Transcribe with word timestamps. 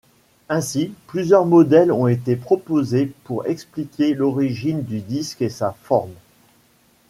Ainsi, 0.49 0.93
plusieurs 1.05 1.45
modèles 1.45 1.91
ont 1.91 2.07
été 2.07 2.35
proposés 2.35 3.13
pour 3.23 3.45
expliquer 3.45 4.15
l'origine 4.15 4.81
du 4.81 4.99
disque 4.99 5.43
et 5.43 5.49
sa 5.49 5.73
forme. 5.83 6.13